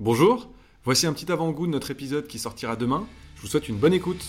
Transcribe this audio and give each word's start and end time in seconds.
Bonjour, 0.00 0.48
voici 0.84 1.06
un 1.06 1.12
petit 1.12 1.30
avant-goût 1.30 1.68
de 1.68 1.70
notre 1.70 1.92
épisode 1.92 2.26
qui 2.26 2.40
sortira 2.40 2.74
demain. 2.74 3.06
Je 3.36 3.42
vous 3.42 3.46
souhaite 3.46 3.68
une 3.68 3.76
bonne 3.76 3.92
écoute. 3.92 4.24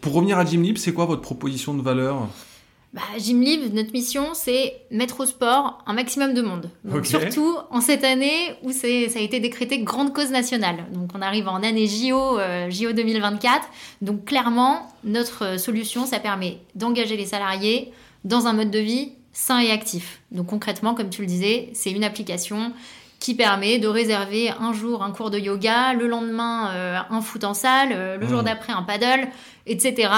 Pour 0.00 0.14
revenir 0.14 0.36
à 0.36 0.44
Gymlib, 0.44 0.76
c'est 0.78 0.92
quoi 0.92 1.04
votre 1.04 1.22
proposition 1.22 1.74
de 1.74 1.82
valeur? 1.82 2.28
Bah, 2.92 3.02
Gymlib, 3.18 3.72
notre 3.72 3.92
mission, 3.92 4.30
c'est 4.34 4.82
mettre 4.90 5.20
au 5.20 5.26
sport 5.26 5.84
un 5.86 5.92
maximum 5.92 6.34
de 6.34 6.42
monde. 6.42 6.70
Donc. 6.82 7.06
Surtout 7.06 7.56
en 7.70 7.80
cette 7.80 8.02
année 8.02 8.56
où 8.64 8.72
ça 8.72 8.88
a 8.88 9.20
été 9.20 9.38
décrété 9.38 9.78
grande 9.78 10.12
cause 10.12 10.32
nationale. 10.32 10.84
Donc 10.92 11.10
on 11.14 11.22
arrive 11.22 11.46
en 11.46 11.62
année 11.62 11.86
JO, 11.86 12.36
euh, 12.40 12.68
JO 12.70 12.92
2024. 12.92 13.64
Donc 14.02 14.24
clairement, 14.24 14.92
notre 15.04 15.56
solution, 15.60 16.04
ça 16.04 16.18
permet 16.18 16.58
d'engager 16.74 17.16
les 17.16 17.26
salariés 17.26 17.92
dans 18.24 18.48
un 18.48 18.54
mode 18.54 18.72
de 18.72 18.80
vie 18.80 19.12
sain 19.32 19.60
et 19.60 19.70
actif. 19.70 20.20
Donc 20.32 20.48
concrètement, 20.48 20.96
comme 20.96 21.10
tu 21.10 21.20
le 21.20 21.28
disais, 21.28 21.70
c'est 21.74 21.92
une 21.92 22.02
application 22.02 22.72
qui 23.18 23.34
permet 23.34 23.78
de 23.78 23.88
réserver 23.88 24.50
un 24.60 24.72
jour 24.72 25.02
un 25.02 25.10
cours 25.10 25.30
de 25.30 25.38
yoga, 25.38 25.92
le 25.94 26.06
lendemain 26.06 26.70
euh, 26.70 26.98
un 27.10 27.20
foot 27.20 27.42
en 27.44 27.54
salle, 27.54 27.90
euh, 27.92 28.16
le 28.16 28.26
jour 28.28 28.42
Mmh. 28.42 28.44
d'après 28.44 28.72
un 28.72 28.82
paddle, 28.82 29.28
etc. 29.66 30.08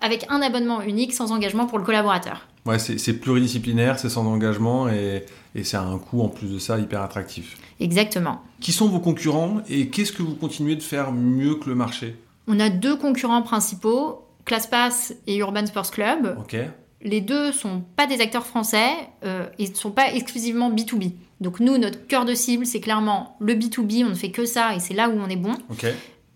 avec 0.00 0.26
un 0.28 0.42
abonnement 0.42 0.82
unique 0.82 1.14
sans 1.14 1.32
engagement 1.32 1.66
pour 1.66 1.78
le 1.78 1.84
collaborateur. 1.84 2.46
Ouais, 2.66 2.78
c'est 2.78 3.14
pluridisciplinaire, 3.14 3.98
c'est 3.98 4.10
sans 4.10 4.26
engagement 4.26 4.88
et, 4.90 5.24
et 5.54 5.64
c'est 5.64 5.78
à 5.78 5.82
un 5.82 5.98
coût 5.98 6.20
en 6.20 6.28
plus 6.28 6.52
de 6.52 6.58
ça 6.58 6.78
hyper 6.78 7.00
attractif. 7.00 7.56
Exactement. 7.80 8.42
Qui 8.60 8.72
sont 8.72 8.88
vos 8.88 9.00
concurrents 9.00 9.62
et 9.70 9.88
qu'est-ce 9.88 10.12
que 10.12 10.22
vous 10.22 10.34
continuez 10.34 10.76
de 10.76 10.82
faire 10.82 11.12
mieux 11.12 11.54
que 11.54 11.70
le 11.70 11.74
marché? 11.74 12.16
On 12.46 12.60
a 12.60 12.68
deux 12.68 12.96
concurrents 12.96 13.40
principaux, 13.40 14.22
ClassPass 14.44 15.14
et 15.26 15.36
Urban 15.38 15.64
Sports 15.64 15.90
Club. 15.90 16.36
Ok. 16.38 16.56
Les 17.02 17.20
deux 17.20 17.50
sont 17.52 17.82
pas 17.96 18.06
des 18.06 18.20
acteurs 18.20 18.46
français 18.46 18.90
euh, 19.24 19.46
et 19.58 19.68
ne 19.68 19.74
sont 19.74 19.90
pas 19.90 20.12
exclusivement 20.12 20.70
B2B. 20.70 21.12
Donc 21.40 21.58
nous, 21.60 21.78
notre 21.78 22.06
cœur 22.06 22.24
de 22.26 22.34
cible, 22.34 22.66
c'est 22.66 22.80
clairement 22.80 23.36
le 23.40 23.54
B2B, 23.54 24.04
on 24.04 24.10
ne 24.10 24.14
fait 24.14 24.30
que 24.30 24.44
ça 24.44 24.74
et 24.74 24.80
c'est 24.80 24.92
là 24.94 25.08
où 25.08 25.18
on 25.18 25.28
est 25.28 25.36
bon. 25.36 25.54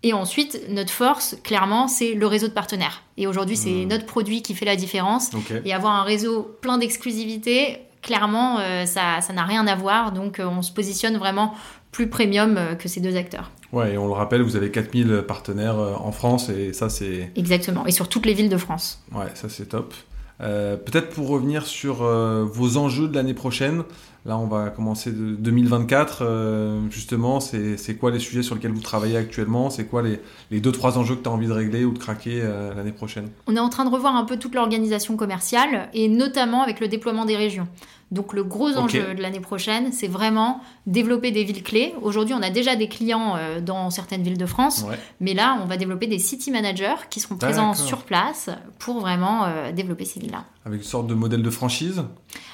Et 0.03 0.13
ensuite, 0.13 0.59
notre 0.69 0.91
force, 0.91 1.35
clairement, 1.43 1.87
c'est 1.87 2.13
le 2.13 2.27
réseau 2.27 2.47
de 2.47 2.53
partenaires. 2.53 3.01
Et 3.17 3.25
aujourd'hui, 3.27 3.57
c'est 3.57 3.85
Hmm. 3.85 3.87
notre 3.89 4.05
produit 4.05 4.41
qui 4.43 4.53
fait 4.55 4.65
la 4.65 4.75
différence. 4.75 5.31
Et 5.65 5.73
avoir 5.73 5.93
un 5.93 6.03
réseau 6.03 6.57
plein 6.61 6.77
d'exclusivité, 6.79 7.79
clairement, 8.01 8.59
euh, 8.59 8.85
ça 8.85 9.21
ça 9.21 9.33
n'a 9.33 9.43
rien 9.43 9.65
à 9.67 9.75
voir. 9.75 10.11
Donc 10.11 10.39
euh, 10.39 10.45
on 10.47 10.61
se 10.61 10.71
positionne 10.71 11.17
vraiment 11.17 11.53
plus 11.91 12.07
premium 12.07 12.57
euh, 12.57 12.75
que 12.75 12.87
ces 12.87 13.01
deux 13.01 13.15
acteurs. 13.15 13.51
Ouais, 13.71 13.93
et 13.93 13.97
on 13.97 14.05
le 14.07 14.13
rappelle, 14.13 14.41
vous 14.41 14.55
avez 14.55 14.69
4000 14.71 15.23
partenaires 15.27 15.77
euh, 15.79 15.93
en 15.95 16.11
France 16.11 16.49
et 16.49 16.73
ça 16.73 16.89
c'est 16.89 17.31
Exactement. 17.35 17.85
Et 17.87 17.91
sur 17.91 18.07
toutes 18.09 18.25
les 18.25 18.33
villes 18.33 18.49
de 18.49 18.57
France. 18.57 19.01
ouais, 19.13 19.27
ça 19.35 19.49
c'est 19.49 19.67
top. 19.69 19.93
Euh, 20.41 20.77
Peut-être 20.77 21.09
pour 21.09 21.27
revenir 21.29 21.65
sur 21.65 22.03
euh, 22.03 22.43
vos 22.43 22.77
enjeux 22.77 23.07
de 23.07 23.15
l'année 23.15 23.33
prochaine. 23.33 23.83
Là, 24.25 24.39
on 24.39 24.47
va 24.47 24.71
commencer 24.71 25.11
de 25.11 25.35
2024. 25.35 26.23
euh, 26.23 26.81
justement, 26.89 27.39
c'est 27.39 27.95
quoi 27.99 28.09
les 28.09 28.17
sujets 28.17 28.41
sur 28.41 28.55
lesquels 28.55 28.71
vous 28.71 28.81
travaillez 28.81 29.17
actuellement? 29.17 29.69
C'est 29.69 29.85
quoi 29.85 30.01
les, 30.01 30.19
les 30.49 30.59
deux 30.59 30.71
trois 30.71 30.97
enjeux 30.97 31.15
que 31.15 31.21
tu 31.21 31.29
as 31.29 31.31
envie 31.31 31.45
de 31.47 31.51
régler 31.51 31.85
ou 31.85 31.91
de 31.93 31.99
craquer 31.99 32.39
euh, 32.43 32.73
l'année 32.73 32.91
prochaine? 32.91 33.29
On 33.45 33.55
est 33.55 33.59
en 33.59 33.69
train 33.69 33.85
de 33.85 33.91
revoir 33.91 34.15
un 34.15 34.23
peu 34.25 34.37
toute 34.37 34.55
l'organisation 34.55 35.15
commerciale 35.15 35.89
et 35.93 36.07
notamment 36.07 36.63
avec 36.63 36.79
le 36.79 36.87
déploiement 36.87 37.25
des 37.25 37.35
régions. 37.35 37.67
Donc 38.11 38.33
le 38.33 38.43
gros 38.43 38.75
enjeu 38.77 39.13
de 39.15 39.21
l'année 39.21 39.39
prochaine, 39.39 39.91
c'est 39.91 40.07
vraiment 40.07 40.61
développer 40.87 41.29
des 41.31 41.43
villes 41.43 41.63
clés. 41.63 41.93
Aujourd'hui, 42.01 42.33
on 42.33 42.41
a 42.41 42.49
déjà 42.49 42.75
des 42.75 42.87
clients 42.87 43.35
euh, 43.37 43.61
dans 43.61 43.91
certaines 43.91 44.23
villes 44.23 44.37
de 44.39 44.45
France, 44.47 44.85
Ouais. 44.89 44.97
mais 45.19 45.33
là, 45.35 45.59
on 45.61 45.65
va 45.65 45.77
développer 45.77 46.07
des 46.07 46.19
city 46.19 46.49
managers 46.49 46.95
qui 47.11 47.19
seront 47.19 47.35
présents 47.35 47.73
sur 47.75 48.03
place 48.03 48.49
pour 48.79 48.99
vraiment 49.01 49.45
développer 49.75 50.05
ces 50.05 50.19
villes-là. 50.19 50.45
Avec 50.67 50.79
une 50.81 50.87
sorte 50.87 51.05
de 51.05 51.13
modèle 51.13 51.43
de 51.43 51.49
franchise 51.51 52.01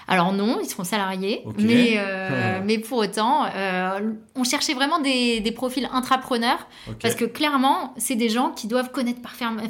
Alors 0.06 0.34
non, 0.34 0.60
ils 0.62 0.68
seront 0.68 0.84
salariés, 0.84 1.44
mais, 1.58 1.94
euh, 1.98 2.60
mais 2.66 2.78
pour 2.78 2.98
autant, 2.98 3.46
euh, 3.56 4.00
on 4.36 4.44
cherchait 4.44 4.74
vraiment 4.74 5.00
des, 5.00 5.40
des 5.40 5.52
profils 5.54 5.88
intrapreneurs 5.94 6.68
parce 7.02 7.16
que 7.16 7.24
clairement, 7.24 7.94
c'est 7.98 8.16
des 8.18 8.28
gens 8.28 8.50
qui 8.52 8.68
doivent 8.68 8.92
connaître 8.92 9.22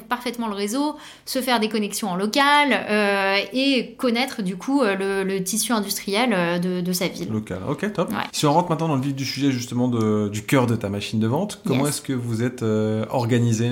parfaitement 0.09 0.47
le 0.47 0.55
réseau, 0.55 0.95
se 1.25 1.39
faire 1.39 1.59
des 1.59 1.69
connexions 1.69 2.09
en 2.09 2.15
local 2.15 2.69
euh, 2.89 3.37
et 3.53 3.93
connaître 3.99 4.41
du 4.41 4.55
coup 4.57 4.81
le, 4.81 5.23
le 5.23 5.43
tissu 5.43 5.71
industriel 5.71 6.59
de, 6.61 6.81
de 6.81 6.93
sa 6.93 7.07
ville. 7.09 7.29
Local. 7.31 7.59
Ok, 7.69 7.93
top. 7.93 8.09
Ouais. 8.09 8.15
Si 8.31 8.47
on 8.47 8.53
rentre 8.53 8.69
maintenant 8.71 8.87
dans 8.87 8.95
le 8.95 9.01
vif 9.03 9.13
du 9.13 9.23
sujet 9.25 9.51
justement 9.51 9.87
de- 9.87 10.29
du 10.29 10.43
cœur 10.43 10.65
de 10.65 10.75
ta 10.75 10.89
machine 10.89 11.19
de 11.19 11.27
vente, 11.27 11.61
comment 11.65 11.85
Yes. 11.85 11.89
est-ce 11.97 12.01
que 12.01 12.13
vous 12.13 12.41
êtes 12.41 12.63
organisé? 13.11 13.69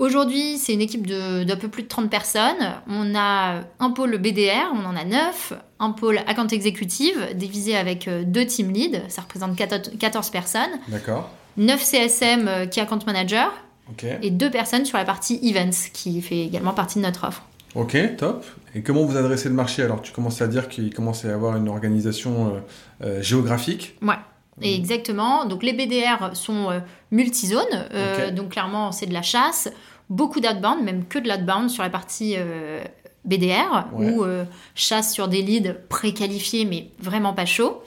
Aujourd'hui, 0.00 0.56
c'est 0.56 0.72
une 0.72 0.80
équipe 0.80 1.06
d'un 1.06 1.56
peu 1.56 1.68
plus 1.68 1.82
de 1.82 1.88
30 1.88 2.08
personnes. 2.08 2.56
On 2.88 3.14
a 3.14 3.60
un 3.78 3.90
pôle 3.90 4.16
BDR, 4.16 4.72
on 4.74 4.86
en 4.86 4.96
a 4.96 5.04
9, 5.04 5.52
un 5.78 5.90
pôle 5.90 6.16
account 6.26 6.46
exécutive 6.46 7.34
divisé 7.34 7.76
avec 7.76 8.08
euh, 8.08 8.24
deux 8.24 8.46
team 8.46 8.72
leads, 8.72 9.02
ça 9.08 9.20
représente 9.20 9.54
14 9.56 9.98
14 10.00 10.30
personnes, 10.30 10.70
D'accord. 10.88 11.28
9 11.58 11.78
CSM 11.78 12.48
euh, 12.48 12.64
qui 12.64 12.80
account 12.80 13.00
manager 13.06 13.52
Ok. 13.90 14.06
et 14.22 14.30
deux 14.30 14.50
personnes 14.50 14.86
sur 14.86 14.96
la 14.96 15.04
partie 15.04 15.38
events 15.42 15.90
qui 15.92 16.22
fait 16.22 16.46
également 16.46 16.72
partie 16.72 16.98
de 16.98 17.04
notre 17.04 17.28
offre. 17.28 17.42
Ok, 17.74 17.96
top. 18.16 18.44
Et 18.74 18.82
comment 18.82 19.04
vous 19.04 19.16
adressez 19.16 19.48
le 19.48 19.54
marché 19.54 19.82
Alors, 19.82 20.00
tu 20.00 20.12
commences 20.12 20.40
à 20.42 20.46
dire 20.46 20.68
qu'il 20.68 20.92
commence 20.94 21.24
à 21.24 21.28
y 21.28 21.30
avoir 21.32 21.56
une 21.56 21.68
organisation 21.68 22.54
euh, 22.54 22.60
euh, 23.04 23.22
géographique? 23.22 23.96
Ouais. 24.00 24.14
Et 24.62 24.74
exactement. 24.74 25.44
Donc 25.46 25.62
les 25.62 25.72
BDR 25.72 26.34
sont 26.34 26.70
euh, 26.70 26.80
multi-zones. 27.10 27.86
Euh. 27.94 28.30
Donc 28.30 28.50
clairement, 28.50 28.92
c'est 28.92 29.06
de 29.06 29.12
la 29.14 29.22
chasse. 29.22 29.70
Beaucoup 30.10 30.40
d'outbound, 30.40 30.82
même 30.82 31.06
que 31.06 31.18
de 31.18 31.28
l'outbound 31.28 31.70
sur 31.70 31.82
la 31.82 31.90
partie 31.90 32.34
euh, 32.36 32.82
BDR, 33.24 33.86
Ouais. 33.92 34.10
ou 34.10 34.24
euh, 34.24 34.44
chasse 34.74 35.12
sur 35.14 35.28
des 35.28 35.40
leads 35.42 35.74
préqualifiés, 35.88 36.64
mais 36.64 36.90
vraiment 36.98 37.32
pas 37.32 37.46
chauds. 37.46 37.82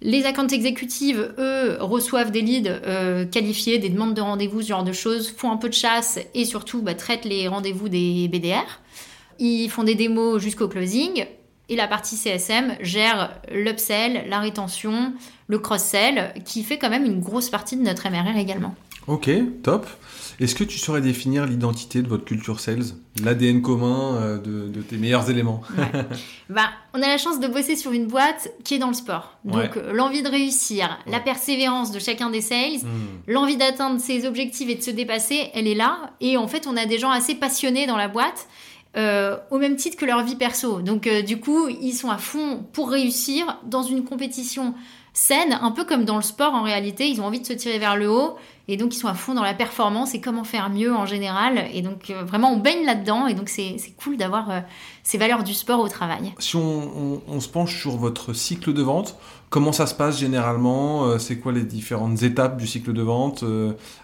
Les 0.00 0.26
accounts 0.26 0.46
exécutives, 0.46 1.34
eux, 1.38 1.76
reçoivent 1.80 2.30
des 2.30 2.42
leads 2.42 3.28
qualifiés, 3.32 3.78
des 3.78 3.88
demandes 3.88 4.14
de 4.14 4.20
rendez-vous, 4.20 4.62
ce 4.62 4.68
genre 4.68 4.84
de 4.84 4.92
choses, 4.92 5.28
font 5.36 5.50
un 5.50 5.56
peu 5.56 5.68
de 5.68 5.74
chasse 5.74 6.20
et 6.34 6.44
surtout 6.44 6.82
bah, 6.82 6.94
traitent 6.94 7.24
les 7.24 7.48
rendez-vous 7.48 7.88
des 7.88 8.28
BDR. 8.28 8.80
Ils 9.40 9.68
font 9.68 9.82
des 9.82 9.96
démos 9.96 10.40
jusqu'au 10.40 10.68
closing. 10.68 11.26
Et 11.68 11.76
la 11.76 11.86
partie 11.88 12.16
CSM 12.16 12.76
gère 12.80 13.32
l'upsell, 13.52 14.24
la 14.28 14.38
rétention, 14.40 15.12
le 15.48 15.58
cross-sell, 15.58 16.32
qui 16.44 16.62
fait 16.62 16.78
quand 16.78 16.90
même 16.90 17.04
une 17.04 17.20
grosse 17.20 17.50
partie 17.50 17.76
de 17.76 17.82
notre 17.82 18.08
MRR 18.08 18.36
également. 18.38 18.74
Ok, 19.06 19.30
top. 19.62 19.86
Est-ce 20.38 20.54
que 20.54 20.64
tu 20.64 20.78
saurais 20.78 21.00
définir 21.00 21.46
l'identité 21.46 22.02
de 22.02 22.08
votre 22.08 22.24
culture 22.26 22.60
sales? 22.60 22.84
L'ADN 23.24 23.60
commun 23.62 24.16
euh, 24.16 24.38
de, 24.38 24.68
de 24.68 24.80
tes 24.82 24.96
meilleurs 24.98 25.28
éléments 25.30 25.62
Ouais. 25.76 26.04
bah, 26.50 26.68
on 26.94 27.02
a 27.02 27.06
la 27.08 27.16
chance 27.18 27.40
de 27.40 27.48
bosser 27.48 27.74
sur 27.74 27.92
une 27.92 28.06
boîte 28.06 28.50
qui 28.64 28.74
est 28.74 28.78
dans 28.78 28.88
le 28.88 28.94
sport. 28.94 29.38
Donc 29.44 29.56
Ouais. 29.56 29.70
euh, 29.78 29.92
l'envie 29.94 30.22
de 30.22 30.28
réussir, 30.28 30.98
la 31.06 31.20
persévérance 31.20 31.90
de 31.90 31.98
chacun 31.98 32.30
des 32.30 32.42
sales, 32.42 32.78
Hmm. 32.82 33.18
l'envie 33.32 33.56
d'atteindre 33.56 33.98
ses 34.00 34.26
objectifs 34.26 34.68
et 34.68 34.74
de 34.76 34.82
se 34.82 34.90
dépasser, 34.90 35.50
elle 35.54 35.66
est 35.66 35.74
là. 35.74 36.10
Et 36.20 36.36
en 36.36 36.46
fait, 36.46 36.66
on 36.66 36.76
a 36.76 36.84
des 36.86 36.98
gens 36.98 37.10
assez 37.10 37.34
passionnés 37.34 37.86
dans 37.86 37.96
la 37.96 38.08
boîte, 38.08 38.46
euh, 38.96 39.36
au 39.50 39.58
même 39.58 39.76
titre 39.76 39.96
que 39.96 40.06
leur 40.06 40.22
vie 40.24 40.36
perso. 40.36 40.80
Donc, 40.80 41.06
euh, 41.06 41.22
du 41.22 41.38
coup, 41.40 41.68
ils 41.68 41.92
sont 41.92 42.10
à 42.10 42.18
fond 42.18 42.64
pour 42.72 42.90
réussir 42.90 43.58
dans 43.66 43.82
une 43.82 44.02
compétition 44.04 44.74
saine, 45.12 45.58
un 45.60 45.70
peu 45.72 45.84
comme 45.84 46.04
dans 46.04 46.16
le 46.16 46.22
sport 46.22 46.54
en 46.54 46.62
réalité. 46.62 47.08
Ils 47.08 47.20
ont 47.20 47.24
envie 47.26 47.40
de 47.40 47.46
se 47.46 47.52
tirer 47.52 47.78
vers 47.78 47.96
le 47.96 48.08
haut. 48.10 48.36
Et 48.70 48.76
donc, 48.76 48.94
ils 48.94 48.98
sont 48.98 49.08
à 49.08 49.14
fond 49.14 49.34
dans 49.34 49.42
la 49.42 49.54
performance 49.54 50.14
et 50.14 50.20
comment 50.20 50.44
faire 50.44 50.68
mieux 50.70 50.94
en 50.94 51.06
général. 51.06 51.66
Et 51.72 51.80
donc, 51.82 52.10
euh, 52.10 52.22
vraiment, 52.22 52.52
on 52.52 52.58
baigne 52.58 52.84
là-dedans. 52.84 53.26
Et 53.26 53.34
donc, 53.34 53.48
c'est 53.48 53.76
cool 54.02 54.16
d'avoir 54.16 54.62
ces 55.02 55.16
valeurs 55.18 55.42
du 55.42 55.54
sport 55.54 55.80
au 55.80 55.88
travail. 55.88 56.32
Si 56.38 56.56
on, 56.56 56.60
on- 56.60 57.22
on 57.28 57.40
se 57.40 57.48
penche 57.48 57.78
sur 57.80 57.96
votre 57.96 58.32
cycle 58.34 58.72
de 58.74 58.82
vente, 58.82 59.16
comment 59.50 59.72
ça 59.72 59.86
se 59.86 59.94
passe 59.94 60.18
généralement 60.18 61.18
C'est 61.18 61.38
quoi 61.38 61.52
les 61.52 61.62
différentes 61.64 62.22
étapes 62.22 62.56
du 62.58 62.66
cycle 62.66 62.92
de 62.92 63.02
vente 63.02 63.42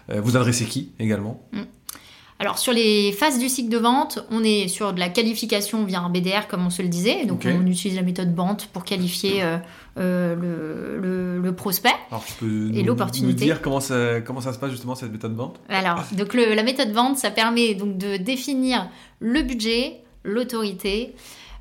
Vous 0.09 0.37
adressez 0.37 0.65
qui 0.65 0.91
également? 0.99 1.41
Alors 2.37 2.57
sur 2.59 2.73
les 2.73 3.13
phases 3.13 3.39
du 3.39 3.47
cycle 3.47 3.69
de 3.69 3.77
vente, 3.77 4.19
on 4.29 4.43
est 4.43 4.67
sur 4.67 4.91
de 4.91 4.99
la 4.99 5.07
qualification 5.07 5.85
via 5.85 6.01
un 6.01 6.09
BDR 6.09 6.47
comme 6.49 6.65
on 6.65 6.69
se 6.69 6.81
le 6.81 6.89
disait. 6.89 7.25
Donc 7.25 7.45
on 7.45 7.65
utilise 7.65 7.95
la 7.95 8.01
méthode 8.01 8.35
BANT 8.35 8.57
pour 8.73 8.83
qualifier 8.83 9.41
euh, 9.41 9.57
euh, 9.97 10.35
le, 10.35 10.99
le- 11.01 11.39
le 11.41 11.55
prospect. 11.55 11.93
Alors 12.11 12.25
tu 12.25 12.33
peux 12.33 12.45
nous, 12.45 12.83
l'opportunité. 12.83 13.45
dire 13.45 13.61
comment 13.61 13.79
ça, 13.79 14.19
comment 14.19 14.41
ça 14.41 14.51
se 14.51 14.59
passe 14.59 14.71
justement 14.71 14.95
cette 14.95 15.13
méthode 15.13 15.31
de 15.31 15.37
vente 15.37 15.61
Alors 15.69 16.03
donc 16.11 16.33
le- 16.33 16.53
la 16.53 16.63
méthode 16.63 16.91
BANT, 16.91 17.15
ça 17.15 17.31
permet 17.31 17.73
donc 17.73 17.97
de 17.97 18.17
définir 18.17 18.89
le 19.19 19.41
budget, 19.41 20.01
l'autorité, 20.25 21.13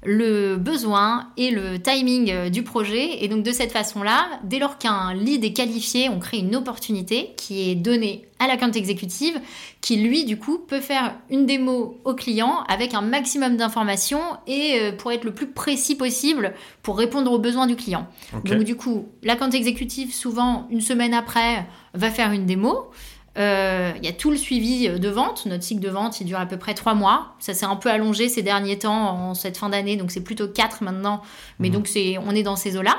le 0.05 0.57
besoin 0.57 1.29
et 1.37 1.51
le 1.51 1.81
timing 1.81 2.31
euh, 2.31 2.51
du 2.51 2.63
projet. 2.63 3.25
Et 3.25 3.29
donc 3.29 3.43
de 3.43 3.53
cette 3.53 3.73
façon-là, 3.73 4.27
dès 4.45 4.59
lors 4.59 4.79
qu'un 4.79 5.15
lead 5.15 5.45
est 5.45 5.53
qualifié, 5.53 6.09
on 6.09 6.19
crée 6.19 6.39
une 6.39 6.55
opportunité 6.57 7.33
qui 7.37 7.71
est 7.71 7.75
donnée 7.75 8.27
à 8.39 8.47
l'account 8.47 8.73
exécutive, 8.73 9.41
qui 9.81 9.97
lui 9.97 10.25
du 10.25 10.39
coup 10.39 10.59
peut 10.59 10.81
faire 10.81 11.15
une 11.31 11.47
démo 11.47 11.99
au 12.05 12.15
client 12.15 12.65
avec 12.69 12.95
un 12.95 13.01
maximum 13.01 13.57
d'informations 13.57 14.23
et 14.47 14.79
euh, 14.81 14.93
pour 14.93 15.13
être 15.13 15.25
le 15.25 15.33
plus 15.33 15.47
précis 15.47 15.95
possible 15.95 16.55
pour 16.83 16.99
répondre 16.99 17.33
aux 17.33 17.39
besoins 17.39 17.67
du 17.67 17.77
client. 17.77 18.07
Donc 18.45 18.65
du 18.65 18.77
coup, 18.77 19.09
l'account 19.23 19.51
exécutif, 19.51 20.15
souvent 20.15 20.67
une 20.71 20.81
semaine 20.81 21.15
après, 21.15 21.67
va 21.95 22.11
faire 22.11 22.33
une 22.33 22.47
démo. 22.47 22.91
Euh, 23.37 23.93
Il 23.99 24.05
y 24.05 24.09
a 24.09 24.13
tout 24.13 24.31
le 24.31 24.37
suivi 24.37 24.89
de 24.89 25.09
vente. 25.09 25.47
Notre 25.47 25.65
cycle 25.65 25.81
de 25.81 25.89
vente, 25.91 26.21
il 26.21 26.27
dure 26.27 26.39
à 26.39 26.47
peu 26.47 26.57
près 26.57 26.75
trois 26.75 26.95
mois. 26.95 27.35
Ça 27.41 27.53
s'est 27.55 27.67
un 27.67 27.77
peu 27.77 27.91
allongé 27.91 28.29
ces 28.29 28.43
derniers 28.43 28.79
temps, 28.79 29.11
en 29.31 29.35
cette 29.35 29.57
fin 29.57 29.69
d'année, 29.69 29.97
donc 29.97 30.11
c'est 30.11 30.23
plutôt 30.23 30.49
quatre 30.49 30.83
maintenant. 30.85 31.21
Mais 31.59 31.69
Mhm. 31.69 31.75
donc 31.75 31.87
c'est, 31.89 32.17
on 32.19 32.31
est 32.33 32.43
dans 32.45 32.57
ces 32.57 32.77
eaux-là. 32.77 32.97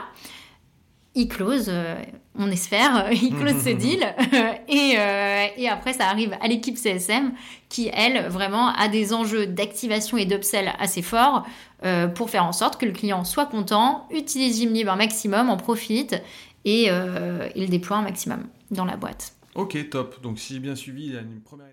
il 1.17 1.29
close, 1.29 1.67
euh, 1.69 1.95
on 2.37 2.51
espère, 2.51 3.07
il 3.13 3.33
close 3.33 3.63
ce 3.63 3.69
deal. 3.83 4.01
et, 4.67 4.95
euh, 4.97 5.45
et, 5.55 5.69
après, 5.69 5.93
ça 5.93 6.09
arrive 6.09 6.35
à 6.41 6.47
l'équipe 6.49 6.75
CSM 6.77 7.31
qui, 7.69 7.89
elle, 7.93 8.27
vraiment 8.27 8.67
a 8.75 8.89
des 8.89 9.13
enjeux 9.13 9.47
d'activation 9.47 10.17
et 10.17 10.25
d'upsell 10.25 10.73
assez 10.77 11.01
forts 11.01 11.45
euh, 11.85 12.07
pour 12.09 12.29
faire 12.29 12.43
en 12.43 12.51
sorte 12.51 12.77
que 12.77 12.85
le 12.85 12.91
client 12.91 13.23
soit 13.23 13.45
content, 13.45 14.05
utilise 14.11 14.59
Gymlib 14.59 14.89
un 14.89 14.97
maximum, 14.97 15.49
en 15.49 15.55
profite 15.55 16.21
et 16.65 16.89
il 17.55 17.69
déploie 17.69 17.97
un 17.97 18.01
maximum 18.01 18.47
dans 18.71 18.85
la 18.85 18.97
boîte. 18.97 19.34
Ok, 19.55 19.89
top. 19.89 20.21
Donc 20.21 20.37
si 20.39 20.59
bien 20.59 20.75
suivi, 20.75 21.05
il 21.07 21.13
y 21.13 21.17
a 21.17 21.21
une 21.21 21.41
première 21.41 21.67